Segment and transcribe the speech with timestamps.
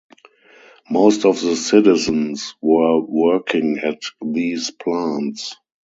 [0.89, 5.55] Most of the citizens were working at these plants.